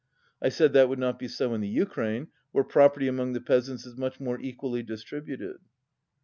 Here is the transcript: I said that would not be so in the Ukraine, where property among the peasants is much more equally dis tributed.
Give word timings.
I 0.41 0.49
said 0.49 0.73
that 0.73 0.89
would 0.89 0.97
not 0.97 1.19
be 1.19 1.27
so 1.27 1.53
in 1.53 1.61
the 1.61 1.67
Ukraine, 1.67 2.29
where 2.53 2.63
property 2.63 3.07
among 3.07 3.33
the 3.33 3.39
peasants 3.39 3.85
is 3.85 3.95
much 3.95 4.19
more 4.19 4.39
equally 4.39 4.81
dis 4.81 5.03
tributed. 5.03 5.59